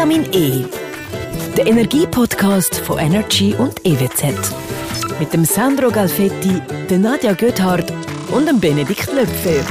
[0.00, 0.64] Vitamin E.
[1.58, 4.32] Der Energie-Podcast von Energy und EWZ.
[5.18, 7.92] Mit dem Sandro Galfetti, der Nadja Göthardt
[8.30, 9.62] und dem Benedikt Löpfer.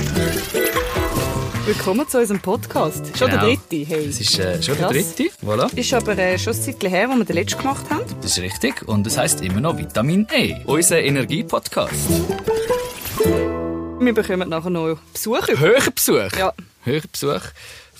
[1.66, 3.18] Willkommen zu unserem Podcast.
[3.18, 3.44] Schon Genau.
[3.44, 3.90] der dritte.
[3.92, 4.06] Hey.
[4.06, 4.94] Es ist äh, schon Krass.
[4.94, 5.24] der dritte.
[5.44, 5.76] Voilà.
[5.76, 8.04] Ist aber äh, schon ein Zeitchen her, wo wir den letzten gemacht haben.
[8.22, 8.88] Das ist richtig.
[8.88, 10.58] Und es heisst immer noch Vitamin E.
[10.66, 11.92] Unser Energie-Podcast.
[14.00, 15.60] Wir bekommen nachher noch Besuch über.
[15.60, 16.38] Höher Besuch.
[16.38, 16.54] Ja.
[16.84, 17.42] Höher Besuch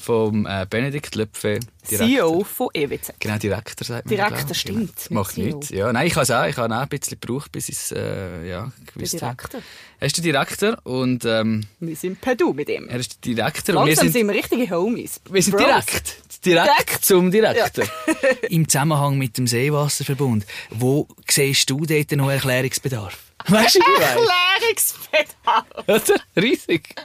[0.10, 1.60] vom äh, Benedikt Löpfe.
[1.84, 3.14] CEO von EWZ.
[3.20, 4.10] Genau, Direktor sagt man.
[4.16, 4.60] Direktor, ich.
[4.60, 5.46] stimmt, nicht Macht CEO.
[5.58, 5.70] nichts.
[5.70, 6.46] Ja, nein, ich habe es auch.
[6.48, 9.36] Ich habe auch ein bisschen gebraucht, bis ich es äh, ja, gewusst habe.
[9.36, 9.62] Direktor.
[10.00, 12.88] Er ist der Direktor und ähm, Wir sind per Du mit ihm.
[12.90, 13.76] er ist der Direktor.
[13.76, 15.22] und wir Langsam sind, sind wir richtige Homies.
[15.30, 15.66] wir sind Bros.
[15.68, 16.16] direkt.
[16.44, 17.06] Direkt, Direkt.
[17.06, 17.86] zum Direktor.
[18.50, 20.44] Im Zusammenhang mit dem Seewasserverbund.
[20.72, 23.16] Wo siehst du dort noch Erklärungsbedarf?
[23.48, 23.80] Weißt du?
[24.02, 25.66] Erklärungsbedarf.
[25.88, 26.20] Oder?
[26.36, 26.96] Riesig.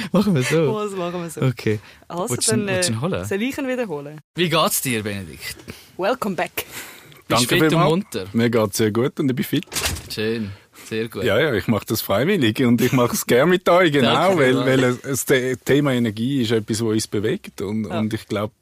[0.12, 0.74] Machen wir so.
[0.74, 1.42] Was machen wir so?
[1.42, 1.78] Okay.
[2.08, 3.24] Also, Willst du dann willst du ihn äh, holen?
[3.24, 4.20] soll ich ihn wiederholen?
[4.34, 5.56] Wie geht's dir, Benedikt?
[5.96, 6.52] Welcome back.
[6.56, 6.66] Bist
[7.28, 8.26] Danke du fit und munter?
[8.32, 9.66] Mir geht sehr gut und ich bin fit.
[10.10, 10.50] Schön.
[10.86, 11.22] Sehr gut.
[11.24, 14.38] Ja, ja, ich mache das freiwillig und ich mache es gerne mit euch, genau, Danke
[14.38, 18.26] weil, weil es- das The- Thema Energie ist etwas, was uns bewegt und, und ich
[18.26, 18.54] glaube,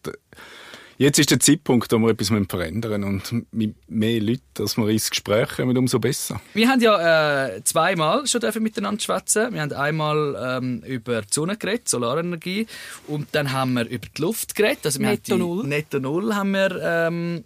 [0.98, 4.88] jetzt ist der Zeitpunkt, wo wir etwas verändern müssen und mit mehr Leuten, dass wir
[4.88, 6.40] ins Gespräch kommen, umso besser.
[6.54, 9.54] Wir haben ja äh, zweimal schon dürfen miteinander schwätzen.
[9.54, 12.66] Wir haben einmal ähm, über die Sonne geredet, Solarenergie,
[13.06, 14.84] und dann haben wir über die Luft geredet.
[14.84, 15.66] Also wir Netto haben die, Null.
[15.66, 17.44] Netto Null haben wir ähm,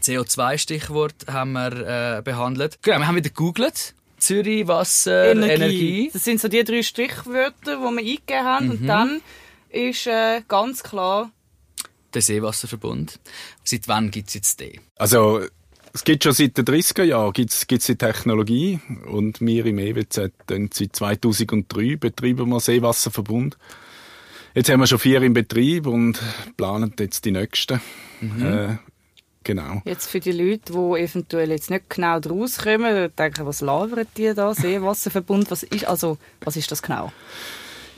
[0.00, 2.78] CO2-Stichwort haben wir äh, behandelt.
[2.82, 3.94] Genau, wir haben wieder gegoogelt.
[4.18, 6.10] Zürich, Wasser, Energie.
[6.12, 8.66] Das sind so die drei Strichwörter, die wir eingegeben haben.
[8.66, 8.72] Mhm.
[8.72, 9.20] Und dann
[9.70, 11.30] ist äh, ganz klar,
[12.16, 13.20] Der Seewasserverbund.
[13.62, 14.80] Seit wann gibt es jetzt den?
[14.96, 15.42] Also,
[15.92, 20.30] es gibt schon seit den 30er Jahren gibt's, gibt's die Technologie und wir im EWZ
[20.46, 23.58] dann seit 2003 betreiben wir Seewasserverbund.
[24.54, 26.18] Jetzt haben wir schon vier im Betrieb und
[26.56, 27.82] planen jetzt die nächsten.
[28.40, 28.76] Äh,
[29.44, 29.82] genau.
[29.84, 34.32] jetzt für die Leute, die eventuell jetzt nicht genau draus kommen, denken, was labern die
[34.32, 37.12] da, Seewasserverbund, was ist, also, was ist das genau?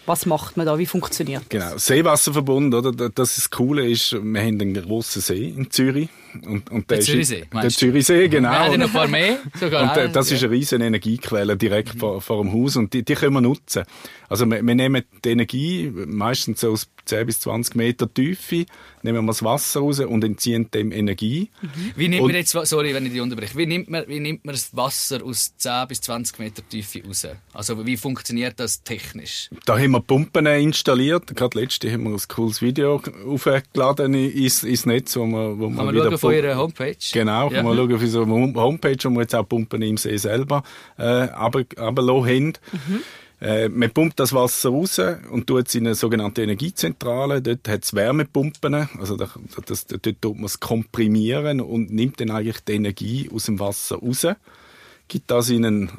[0.08, 1.48] Was macht man da, wie funktioniert das?
[1.50, 2.92] Genau, Seewasserverbund, oder?
[2.92, 6.08] Da- Das ist das Coole ist, wir haben einen grossen See in Zürich.
[6.46, 7.68] Und, und Der ist- Zürichsee, Der?
[7.70, 8.50] Zürichsee, genau.
[8.52, 9.38] Ja noch ein paar mehr.
[9.58, 13.02] Sogar Und äh, das ist eine riesige Energiequelle direkt vor, vor dem Haus und die,
[13.04, 13.84] die können wir nutzen.
[14.28, 18.66] Also wir, wir nehmen die Energie meistens so aus 10 bis 20 Meter Tiefe,
[19.02, 21.48] nehmen wir das Wasser raus und entziehen dem Energie.
[21.96, 24.44] Wie nimmt Und- man jetzt, sorry, wenn ich dich unterbreche, wie nimmt man, wie nimmt
[24.44, 27.26] man das Wasser aus 10 bis 20 Meter Tiefe raus?
[27.54, 29.48] Also wie funktioniert das technisch?
[29.64, 31.34] Da haben wir Pumpen installiert.
[31.34, 35.76] Gerade letzte haben wir ein cooles Video aufgeladen ins, ins Netz, wo wir, wo Kann
[35.86, 36.96] man wieder schauen von Ihrer Homepage?
[37.12, 37.62] Genau, Ja.
[37.62, 40.62] man schauen auf unserer Hom- Homepage, wo wir jetzt auch Pumpen im See selber
[40.96, 42.52] äh, haben.
[43.40, 45.00] Äh, man pumpt das Wasser raus
[45.30, 47.40] und tut es in eine sogenannte Energiezentrale.
[47.40, 49.28] Dort hat es Wärmepumpen, also da,
[49.64, 53.96] das, dort tut man es komprimieren und nimmt dann eigentlich die Energie aus dem Wasser
[53.98, 54.26] raus,
[55.06, 55.90] gibt das in einen,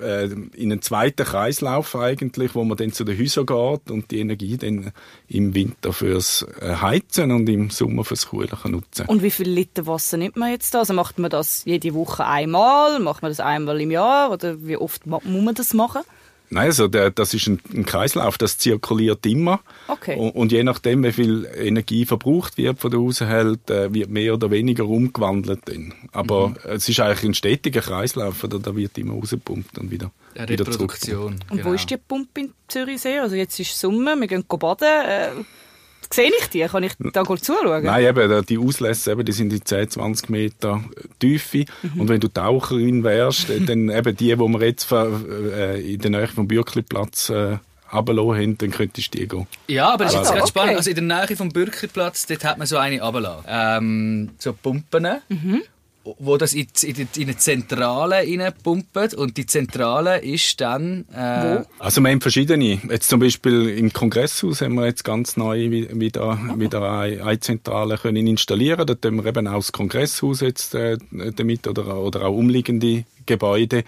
[0.00, 4.20] äh, in einen zweiten Kreislauf eigentlich, wo man dann zu den Häusern geht und die
[4.20, 4.92] Energie dann
[5.28, 9.48] im Winter fürs äh, Heizen und im Sommer fürs Kühlen kann nutzen Und wie viel
[9.48, 10.80] Liter Wasser nimmt man jetzt da?
[10.80, 12.98] Also macht man das jede Woche einmal?
[13.00, 14.30] Macht man das einmal im Jahr?
[14.30, 16.02] Oder wie oft muss man das machen?
[16.48, 19.60] Nein, also der, das ist ein, ein Kreislauf, das zirkuliert immer.
[19.88, 20.16] Okay.
[20.16, 24.34] Und, und je nachdem, wie viel Energie verbraucht wird von der Haushalt, äh, wird mehr
[24.34, 25.60] oder weniger umgewandelt.
[25.64, 25.92] Dann.
[26.12, 26.56] Aber Mhm.
[26.64, 28.58] es ist eigentlich ein stetiger Kreislauf, oder?
[28.58, 30.66] da wird immer rausgepumpt und wieder, Eine wieder.
[30.66, 31.34] Reproduktion.
[31.50, 31.64] Und genau.
[31.70, 33.18] wo ist die Pumpe in Zürichsee?
[33.18, 35.44] Also jetzt ist Sommer, wir gehen baden.
[36.12, 36.60] Sehe ich die?
[36.60, 37.84] Kann ich da gut zuschauen?
[37.84, 40.82] Nein, eben, die Auslässe, eben, die sind in 10, 20 Meter
[41.18, 41.64] Tiefe.
[41.82, 42.00] Mhm.
[42.00, 46.10] Und wenn du Taucherin wärst, äh, dann eben die, die wir jetzt äh, in der
[46.10, 47.58] Nähe vom Bürkliplatz äh,
[47.92, 49.46] runtergelassen haben, dann könntest du die gehen.
[49.68, 50.48] Ja, aber das ist jetzt Ah, gerade okay.
[50.50, 50.76] spannend.
[50.76, 53.44] Also in der Nähe vom Bürgerplatz, dort hat man so eine runtergelassen.
[53.48, 55.62] Ähm, so Pumpen, Mhm.
[56.18, 59.14] Wo das in, in, in eine Zentrale reinpumpt.
[59.14, 61.04] Und die Zentrale ist dann...
[61.12, 62.80] Äh, Also wir haben verschiedene.
[62.88, 67.40] Jetzt zum Beispiel im Kongresshaus haben wir jetzt ganz neu wi- wieder, wieder eine, eine
[67.40, 68.86] Zentrale können installieren.
[68.86, 73.84] Dort haben wir eben auch das Kongresshaus jetzt äh, damit oder, oder auch umliegende Gebäude.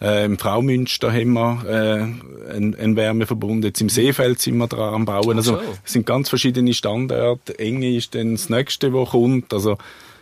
[0.00, 3.64] Äh, Im Fraumünster haben wir äh, einen, einen Wärmeverbund.
[3.64, 5.36] Jetzt im Seefeld sind wir dran am Bauen.
[5.36, 5.60] Also so.
[5.84, 7.58] es sind ganz verschiedene Standorte.
[7.58, 9.54] Enge ist dann das nächste, was kommt.
[9.54, 9.78] Also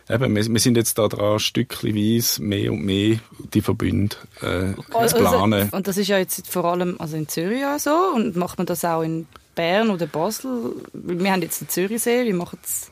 [0.09, 3.19] eben, wir, wir sind jetzt da dran, stückchenweise mehr und mehr
[3.53, 4.73] die Verbünde äh,
[5.07, 5.69] zu planen.
[5.69, 7.95] und das ist ja jetzt vor allem also in Zürich auch so.
[8.15, 10.73] Und macht man das auch in Bern oder Basel?
[10.93, 12.91] Wir haben jetzt den Zürichsee, wie macht es?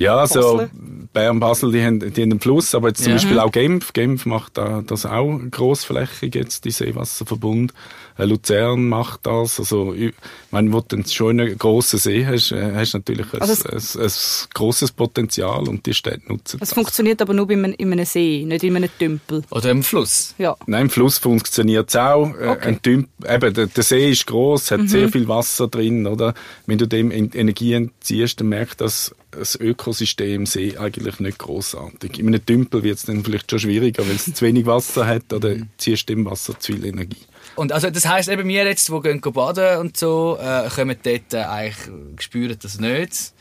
[0.00, 0.70] Ja, also Basel.
[1.12, 3.16] Bern, Basel, die haben, die haben einen Fluss, aber jetzt zum Ja.
[3.16, 3.92] Beispiel auch Genf.
[3.92, 7.74] Genf macht da, das auch grossflächig jetzt, die Seewasserverbund.
[8.16, 9.58] Äh, Luzern macht das.
[9.58, 10.14] Also, ich
[10.50, 14.04] meine, wo du einen schönen grossen See hast, äh, hast du natürlich ein, Also ein,
[14.04, 14.10] ein,
[14.54, 16.74] grosses Potenzial und die Städte nutzen Es das.
[16.74, 19.42] funktioniert aber nur einem, in einem See, nicht in einem Tümpel.
[19.50, 20.34] Oder im Fluss.
[20.38, 20.56] Ja.
[20.66, 22.28] Nein, im Fluss funktioniert es auch.
[22.38, 22.68] Äh, Okay.
[22.68, 26.34] Ein Tümp, eben, der, der See ist gross, hat sehr viel Wasser drin, oder?
[26.66, 32.18] Wenn du dem en- Energie entziehst, dann merkt das, das Ökosystem See eigentlich nicht großartig.
[32.18, 35.32] In einem Tümpel wird es dann vielleicht schon schwieriger, weil es zu wenig Wasser hat,
[35.32, 37.24] oder ziehst dem Wasser zu viel Energie.
[37.56, 41.34] Und also das heisst eben, wir jetzt, die gehen baden und so, äh, kommen dort
[41.34, 43.32] äh, eigentlich, spüren das nicht.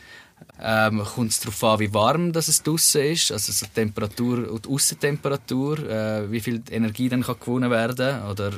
[0.62, 4.52] Ähm, Kommt es darauf an, wie warm dass es draussen ist, also so die Temperatur
[4.52, 8.52] und die Aussentemperatur, äh, wie viel Energie dann kann gewonnen werden oder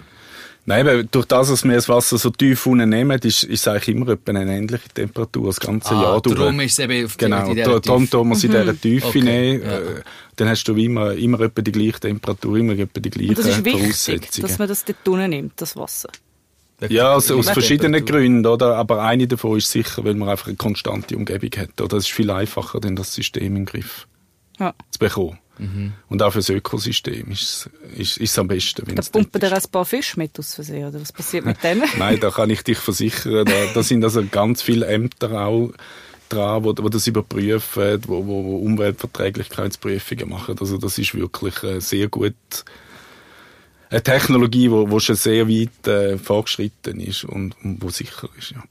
[0.66, 3.68] Nein, eben, durch das, dass wir das Wasser so tief unten nehmen, ist, ist es
[3.68, 6.36] eigentlich immer etwa eine ähnliche Temperatur das ganze Ah, Jahr durch.
[6.38, 8.12] darum ist es eben auf die- Genau, in dieser da- darum Tiefe.
[8.12, 9.62] tun wir es in dieser Tiefe Okay, nehmen.
[9.63, 9.78] ja.
[9.80, 10.02] Äh,
[10.36, 13.48] Dann hast du immer, immer etwa die gleiche Temperatur, immer etwa die gleichen Und das
[13.48, 16.10] ist wichtig, dass man das dort unten nimmt, das Wasser.
[16.90, 18.04] Ja, also aus Die verschiedenen.
[18.06, 18.75] Gründen, oder?
[18.75, 21.80] Aber eine davon ist sicher, weil man einfach eine konstante Umgebung hat.
[21.80, 21.98] Oder?
[21.98, 24.08] Das ist viel einfacher, denn das System im Griff
[24.60, 24.74] Ja.
[24.90, 25.38] zu bekommen.
[25.62, 25.94] Mhm.
[26.10, 29.40] Und auch für das Ökosystem ist es ist, ist es am besten, wenn Da pumpen
[29.40, 31.84] dir ein paar Fische mit aus Versehen, oder was passiert mit denen?
[32.00, 33.46] Nein, da kann ich dich versichern.
[33.46, 35.72] Da, da sind also ganz viele Ämter auch
[36.30, 40.56] dran, wo, wo das überprüfen, wo, wo, wo Umweltverträglichkeitsprüfungen machen.
[40.60, 42.34] Also das ist wirklich äh, sehr gut
[43.92, 48.52] eine Technologie, wo, wo schon sehr weit äh, fortgeschritten ist und, und wo sicher ist.
[48.52, 48.63] Ja.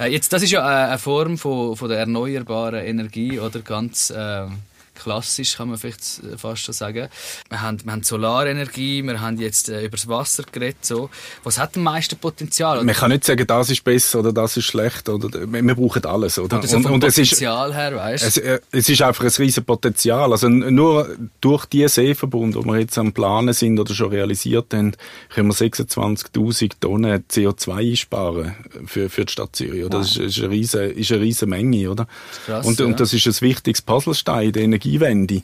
[0.00, 4.10] Ja, jetzt, das ist ja äh, eine Form von, von der erneuerbaren Energie, oder ganz
[4.10, 4.46] äh,
[4.94, 6.02] klassisch, kann man vielleicht
[6.36, 7.08] fast schon sagen.
[7.48, 10.84] Wir haben, wir haben Solarenergie, wir haben jetzt äh, über das Wasser geredet.
[10.84, 11.10] So.
[11.44, 12.82] Was hat am meisten Potenzial?
[12.84, 15.08] Man kann nicht sagen, das ist besser oder das ist schlecht.
[15.08, 16.38] Oder, wir, brauchen alles.
[16.38, 16.58] Oder?
[16.58, 20.32] Oder so vom Potenzial her, weißt Es, äh, es ist einfach ein riesen Potenzial.
[20.32, 24.92] Also nur durch die Seeverbund, die wir jetzt am Planen sind oder schon realisiert haben,
[25.30, 28.54] können wir 26.000 Tonnen CO2 einsparen
[28.86, 29.84] für, für die Stadt Zürich.
[29.84, 29.98] Oder?
[29.98, 31.90] Das ist, ist, eine riesen, ist eine riesen Menge.
[31.90, 32.06] Oder?
[32.46, 32.86] krass, und, ja.
[32.86, 35.42] und das ist ein wichtiges Puzzlestein der Energiewende.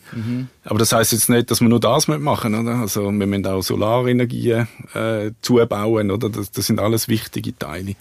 [0.64, 2.76] Aber das heißt jetzt nicht, dass wir nur das machen oder?
[2.76, 6.11] Also wir müssen auch Solarenergien äh, zubauen.
[6.11, 6.29] Oder?
[6.29, 7.94] Das, das sind alles wichtige Teile.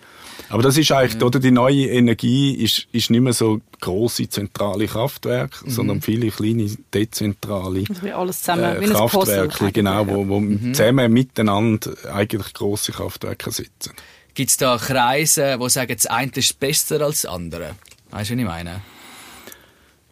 [0.49, 4.87] Aber das ist eigentlich, oder die neue Energie ist, ist nicht mehr so große zentrale
[4.87, 5.69] Kraftwerke, Mhm.
[5.69, 8.85] sondern viele kleine dezentrale Also alles zusammen, äh.
[8.87, 10.07] Kraftwerke, genau, ja.
[10.07, 10.73] wo, wo Mhm.
[10.73, 13.93] zusammen miteinander eigentlich große Kraftwerke sitzen.
[14.35, 17.75] Gibt es da Kreise, die sagen, das eine ist besser als das andere?
[18.11, 18.81] Weißt du, was ich meine?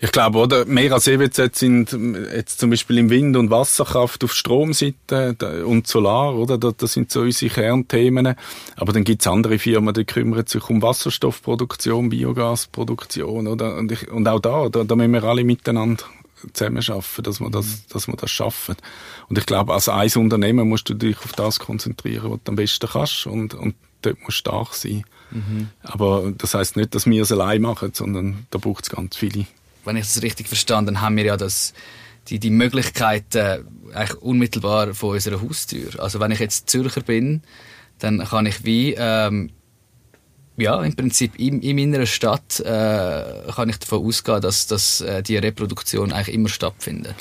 [0.06, 4.24] Ich glaube, oder, mehr als EWZ sind ähm, jetzt zum Beispiel im Wind- und Wasserkraft
[4.24, 6.60] auf Stromseite und Solar, oder?
[6.60, 8.36] Das, sind so unsere Kernthemen.
[8.76, 13.78] Aber dann gibt's andere Firmen, die kümmern sich um Wasserstoffproduktion, Biogasproduktion, oder?
[13.78, 16.04] Und, ich, und auch da, da, da müssen wir alle miteinander
[16.54, 18.76] zusammenarbeiten, dass wir das, dass wir das schaffen.
[19.28, 22.56] Und ich glaube, als ein Unternehmen musst du dich auf das konzentrieren, was du am
[22.58, 23.74] besten kannst und, und
[24.04, 25.04] dort musst du stark sein.
[25.82, 29.48] Aber das heißt nicht, dass wir es allein machen, sondern da braucht es ganz viele
[29.86, 31.74] Wenn ich das richtig verstanden habe, haben wir ja das,
[32.28, 36.00] die, die Möglichkeiten eigentlich unmittelbar vor unserer Haustür.
[36.00, 37.42] Also wenn ich jetzt Zürcher bin,
[38.00, 39.52] dann kann ich wie ähm,
[40.58, 45.22] ja, im Prinzip in, in meiner Stadt äh, kann ich davon ausgehen, dass, dass äh,
[45.22, 47.16] die Reproduktion eigentlich immer stattfindet.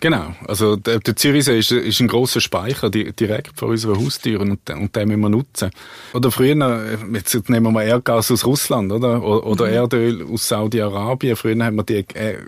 [0.00, 4.40] Genau, also der, der Zürichsee ist, ist ein großer Speicher di direkt vor unserer Haustür
[4.40, 5.70] und, den- und den müssen wir nutzen.
[6.14, 9.22] Oder früher, äh, jetzt nehmen wir mal Erdgas aus Russland, oder?
[9.22, 11.34] Oder Erdöl aus Saudi-Arabien.
[11.34, 12.38] Früher haben wir die äh,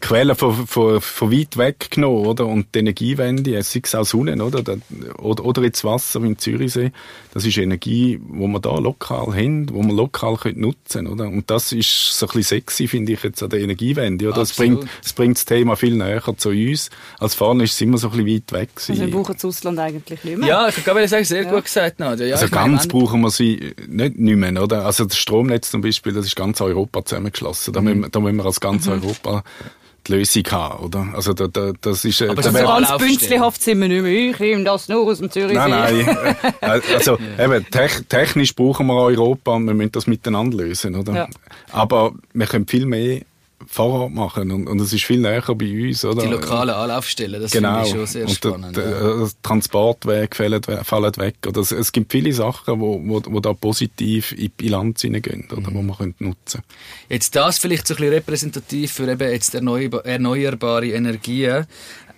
[0.00, 2.46] Quellen von, von, von weit weg genommen, oder?
[2.46, 4.62] Und die Energiewende, sei es auch Sonne, oder?
[5.18, 6.92] Oder, oder jetzt Wasser wie im Zürichsee.
[7.34, 11.26] Das ist Energie, wo wir da lokal haben, wo wir lokal können nutzen oder?
[11.26, 14.40] Und das ist so ein bisschen sexy, finde ich, jetzt an der Energiewende, oder?
[14.42, 16.90] Es bringt, es bringt das Thema viel näher zu uns.
[17.18, 19.10] Als vorne ist es immer so ein bisschen weit weg Also wir gewesen.
[19.12, 20.48] brauchen das Ausland eigentlich nicht mehr.
[20.48, 22.24] Ja, ich kann sagen, sehr gut gesagt, Nadja.
[22.26, 24.86] Ja, Also meine, ganz wenn- brauchen wir sie nicht, nicht mehr, oder?
[24.86, 27.74] Also das Stromnetz zum Beispiel, das ist ganz Europa zusammengeschlossen.
[27.74, 29.42] Da, müssen, wir- da müssen wir als ganz Europa
[30.08, 31.06] die Lösung haben, oder?
[31.14, 32.20] Also da, da, das ist...
[32.20, 34.30] äh, Aber da so ganz bünzlihaft sind wir nicht mehr.
[34.30, 35.54] Ich nehme das nur aus dem Zürichsee.
[35.54, 36.36] Nein, nein.
[36.60, 41.14] Äh, Also, eben, tech, technisch brauchen wir Europa und wir müssen das miteinander lösen, oder?
[41.14, 41.28] Ja.
[41.70, 43.20] Aber wir können viel mehr
[43.76, 46.22] Ort machen und, und es ist viel näher bei uns, oder?
[46.22, 47.84] die lokalen Anlaufstellen, das Genau.
[47.84, 48.76] finde ich schon sehr und spannend.
[48.76, 48.90] der, ja.
[49.00, 51.34] der, der Transportweg fallen, fallen weg.
[51.46, 55.48] Oder es, es gibt viele Sachen, wo, wo, wo da positiv in die Bilanz hineingehen,
[55.50, 55.74] oder, Mhm.
[55.74, 56.62] wo man könnte nutzen
[57.08, 61.66] Jetzt das vielleicht so ein bisschen repräsentativ für eben jetzt erneuerba- erneuerbare Energien.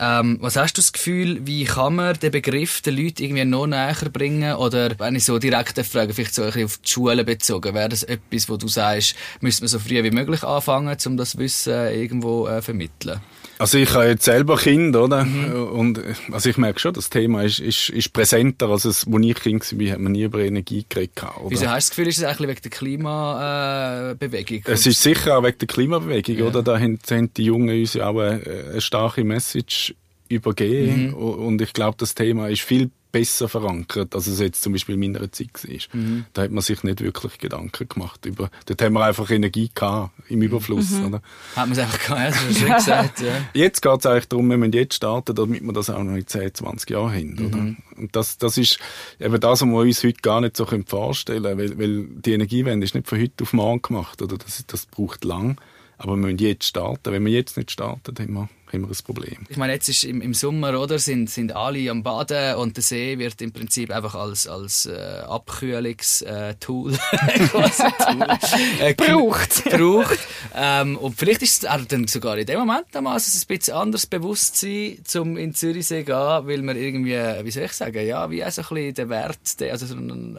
[0.02, 3.66] Ähm, was hast du das Gefühl, wie kann man den Begriff den Leuten irgendwie noch
[3.66, 4.54] näher bringen?
[4.54, 7.90] Oder wenn ich so direkt frage, vielleicht so ein bisschen auf die Schule bezogen, wäre
[7.90, 11.75] das etwas, wo du sagst, müsste man so früh wie möglich anfangen, um das Wissen
[11.75, 13.21] irgendwo äh, vermitteln?
[13.61, 15.25] Also ich habe jetzt selber Kind, oder?
[15.26, 15.52] Mhm.
[15.52, 16.00] Und
[16.33, 19.79] also ich merke schon, das Thema ist, ist, ist präsenter, als es, als ich Kind
[19.79, 21.23] war, hat man nie über Energie geredet.
[21.23, 21.50] Oder?
[21.50, 24.62] Wieso hast du das Gefühl, ist es eigentlich wegen der Klimabewegung?
[24.64, 26.45] es ist sicher auch wegen der Klimabewegung, ja.
[26.47, 26.62] oder?
[26.62, 28.40] Da haben, haben, die Jungen uns ja auch eine,
[28.71, 29.95] eine starke Message
[30.31, 31.09] übergeben.
[31.09, 31.14] Mhm.
[31.14, 35.12] Und ich glaube, das Thema ist viel besser verankert, als es jetzt zum Beispiel in
[35.12, 36.00] meiner Zeit war.
[36.00, 36.25] Mhm.
[36.33, 38.25] Da hat man sich nicht wirklich Gedanken gemacht.
[38.26, 40.90] Über, dort haben wir einfach Energie gehabt, im Überfluss.
[40.90, 41.07] Mhm.
[41.07, 41.23] Oder?
[41.57, 43.21] Hat man es einfach gehabt, hast du schon gesagt.
[43.21, 43.33] Ja.
[43.55, 46.26] Jetzt geht es eigentlich darum, wir müssen jetzt starten, damit wir das auch noch in
[46.26, 47.35] 10, 20 Jahren haben.
[47.35, 47.47] Mhm.
[47.47, 47.76] Oder?
[48.00, 48.79] Und das, das ist
[49.19, 52.85] eben das, was wir uns heute gar nicht so vorstellen können, weil, weil die Energiewende
[52.85, 54.23] ist nicht von heute auf morgen gemacht.
[54.23, 54.38] Oder?
[54.38, 55.61] Das, das braucht lang.
[55.99, 57.12] Aber wir müssen jetzt starten.
[57.12, 59.47] Wenn wir jetzt nicht starten, haben wir wir ein Problem.
[59.49, 62.83] Ich meine, jetzt ist im, im Sommer, oder, sind, sind alle am Baden und der
[62.83, 66.93] See wird im Prinzip einfach als, als äh, Abkühlungstool
[68.81, 69.65] äh, braucht.
[69.71, 70.19] braucht.
[70.55, 75.03] Ähm, und vielleicht ist es dann sogar in dem Moment einmal ein bisschen anderes Bewusstsein,
[75.19, 78.50] um in Zürichsee zu gehen, weil man irgendwie, wie soll ich sagen, ja, wie auch
[78.50, 79.87] so ein bisschen den Wert, den, also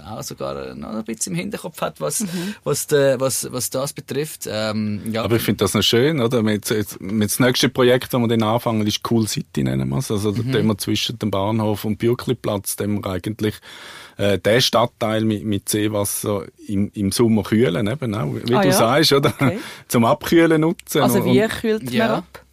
[0.06, 2.56] auch sogar noch ein bisschen im Hinterkopf hat, was, mhm.
[2.64, 4.48] was, de, was, was das betrifft.
[4.48, 5.24] Ähm, ja.
[5.24, 6.42] Aber ich finde das noch schön, oder?
[6.44, 6.70] Mit,
[7.00, 10.12] mit das nächste Projekt, wir dann anfangen, ist Cool City, nennen wir es.
[10.12, 10.51] Also, mhm.
[10.51, 13.56] da wir zwischen dem Bahnhof und Bürkliplatz, dem wir eigentlich
[14.18, 18.68] äh, den Stadtteil mit, mit Seewasser im, im Sommer kühlen, eben auch, wie ah, du
[18.68, 18.74] ja?
[18.74, 19.34] sagst, oder?
[19.34, 19.60] Okay.
[19.88, 21.01] Zum Abkühlen nutzen.
[21.01, 22.16] Also wie kühlt man ja.
[22.18, 22.46] ab?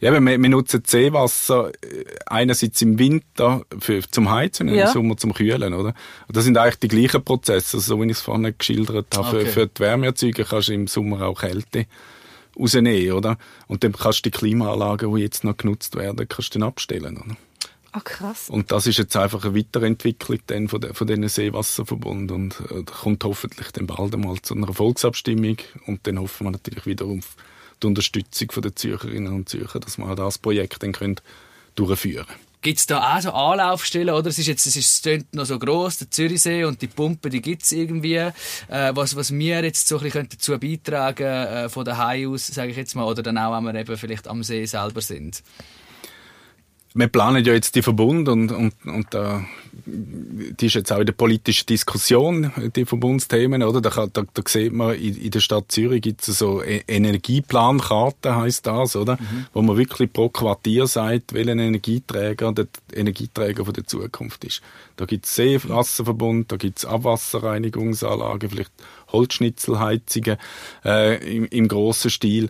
[0.00, 4.86] Ja, wir, wir nutzen Seewasser äh, einerseits im Winter für, zum Heizen und ja.
[4.86, 5.94] im Sommer zum Kühlen, oder?
[6.28, 9.28] Und das sind eigentlich die gleichen Prozesse, also so wie ich es vorhin geschildert habe.
[9.28, 9.46] Okay.
[9.46, 11.86] Für, für die Wärmeerzeuger kannst du im Sommer auch Kälte
[12.58, 13.38] rausnehmen, oder?
[13.66, 17.16] Und dann kannst du die Klimaanlagen, die jetzt noch genutzt werden, kannst du dann abstellen,
[17.18, 17.36] oder?
[17.92, 18.50] Ah, krass.
[18.50, 22.82] Und das ist jetzt einfach eine Weiterentwicklung dann von, de, von diesen Seewasserverbund und äh,
[22.82, 27.36] kommt hoffentlich dann bald einmal zu einer Volksabstimmung und dann hoffen wir natürlich wieder auf
[27.82, 31.16] die Unterstützung der Zürcherinnen und Zürcher, dass wir das Projekt dann können
[31.74, 32.45] durchführen können.
[32.66, 34.28] Gibt es da auch so Anlaufstellen, oder?
[34.28, 37.40] Es ist jetzt, es ist, es noch so gross, der Zürichsee und die Pumpe, die
[37.40, 38.16] gibt es irgendwie.
[38.16, 38.32] Äh,
[38.68, 42.76] was, was wir jetzt so ein bisschen dazu beitragen äh, von daheim aus, sage ich
[42.76, 45.44] jetzt mal, oder dann auch, wenn wir eben vielleicht am See selber sind?
[46.96, 49.44] Wir planen ja jetzt die Verbund und, und, und da,
[49.84, 53.82] die ist jetzt auch in der politischen Diskussion, die Verbundsthemen, oder?
[53.82, 58.36] Da, da, da sieht man, in, in der Stadt Zürich gibt es so e Energieplankarten,
[58.36, 59.16] heißt das, oder?
[59.16, 59.46] Mhm.
[59.52, 64.62] Wo man wirklich pro Quartier sagt, welcher Energieträger der Energieträger von der Zukunft ist.
[64.96, 68.72] Da gibt es Seewasserverbund, da gibt es Abwasserreinigungsanlagen, vielleicht
[69.12, 70.38] Holzschnitzelheizungen
[70.82, 72.48] äh, im, im grossen Stil.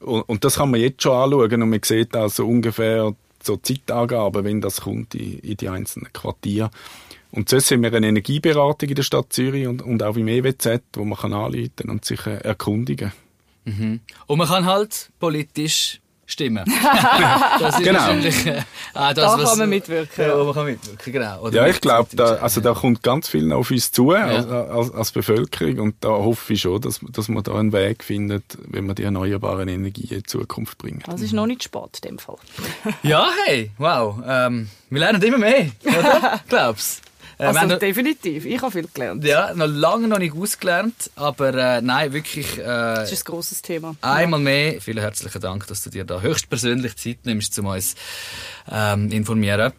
[0.00, 3.14] Und, und das kann man jetzt schon anschauen und man sieht also ungefähr
[3.46, 6.70] so Zeitangaben, wenn das kommt in, in die einzelnen Quartiere.
[7.30, 10.82] Und sonst haben wir eine Energieberatung in der Stadt Zürich und, und auch im EWZ,
[10.94, 13.12] wo man kann anrufen und sich äh, erkundigen
[13.64, 14.00] mhm.
[14.26, 16.64] Und man kann halt politisch stimmen.
[17.60, 18.00] das ist genau.
[18.00, 20.28] wahrscheinlich äh, das, da was, kann man mitwirken.
[20.28, 21.40] Ja, man kann mitwirken, genau.
[21.40, 24.24] Oder ja, ich glaube, da, also da kommt ganz viel auf uns zu ja.
[24.24, 28.04] als, als, als, Bevölkerung und da hoffe ich schon, dass, dass man da einen Weg
[28.04, 31.06] findet, wenn man die erneuerbaren Energien in Zukunft bringt.
[31.06, 32.36] Das ist noch nicht spät in dem Fall.
[33.02, 34.18] ja, hey, wow.
[34.26, 36.40] Ähm, wir lernen immer mehr, oder?
[36.48, 37.05] Glaubst
[37.38, 39.24] äh, also noch, definitiv, ich habe viel gelernt.
[39.24, 42.58] Ja, noch lange noch nicht ausgelernt, aber äh, nein, wirklich...
[42.58, 43.96] Äh, das ist ein grosses Thema.
[44.00, 44.44] Einmal ja.
[44.44, 47.94] mehr, vielen herzlichen Dank, dass du dir da höchstpersönlich Zeit nimmst, um uns
[48.70, 49.72] ähm, informieren.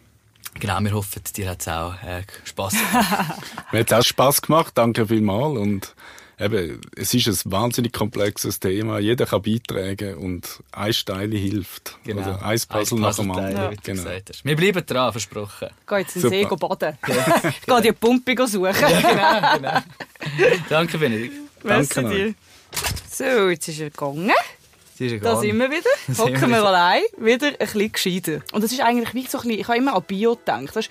[0.60, 3.42] Genau, wir hoffen, dir hat es auch äh, Spass gemacht.
[3.72, 5.96] Mir hat es auch Spass gemacht, danke vielmals und
[6.40, 9.00] eben, es ist ein wahnsinnig komplexes Thema.
[9.00, 11.98] Jeder kann beitragen und ein Steile hilft.
[12.04, 12.22] Genau.
[12.22, 13.56] Oder ein Puzzle nach dem anderen.
[13.56, 13.72] Ja.
[13.84, 14.10] Genau.
[14.44, 15.70] Wir bleiben dran, versprochen.
[15.82, 16.98] Ich gehe jetzt in den See baden.
[17.08, 18.64] ich gehe die Pumpe suchen.
[18.64, 20.60] ja, genau, genau.
[20.70, 21.34] Danke, Benedikt.
[21.64, 22.34] Merci dir.
[23.10, 24.32] So, jetzt ist er gegangen.
[25.22, 26.18] Da sind wir wieder.
[26.18, 27.04] Hocken wir allein.
[27.18, 28.42] Wieder ein bisschen gescheiter.
[28.52, 30.76] Und das ist eigentlich wie so ein bisschen, ich habe immer an Bio gedacht.
[30.76, 30.90] Weißt,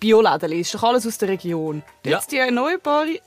[0.00, 1.82] Bioläden ist doch alles aus der Region.
[2.04, 2.44] Jetzt ja.
[2.44, 3.20] die erneuerbare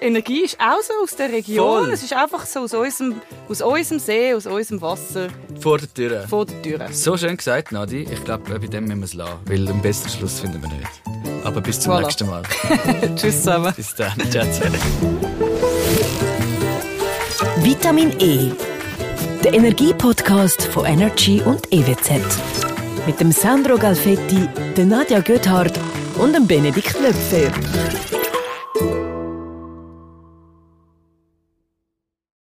[0.00, 1.84] Energie ist auch so aus der Region.
[1.84, 1.92] Voll.
[1.92, 5.28] Es ist einfach so aus unserem, aus unserem See, aus unserem Wasser.
[5.60, 6.24] Vor der Tür.
[6.26, 6.86] Vor der Tür.
[6.90, 8.06] So schön gesagt, Nadi.
[8.10, 10.88] Ich glaube, bei dem müssen wir es lassen, weil einen besseren Schluss finden wir nicht.
[11.44, 12.02] Aber bis zum voilà.
[12.02, 12.42] nächsten Mal.
[13.16, 13.72] Tschüss zusammen.
[13.76, 14.12] Bis dann.
[14.30, 14.78] Ciao zusammen.
[17.58, 18.52] Vitamin E.
[19.44, 22.10] Der Energiepodcast von Energy und EWZ.
[23.06, 25.78] Mit dem Sandro Galfetti, der Nadja Göthardt
[26.18, 27.50] und dem Benedikt Löpfer.